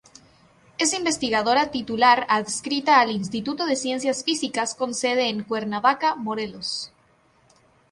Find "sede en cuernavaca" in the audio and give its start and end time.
4.95-6.15